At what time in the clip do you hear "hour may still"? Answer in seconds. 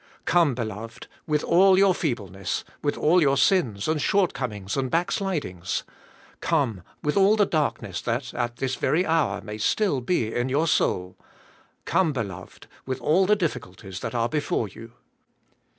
9.05-10.01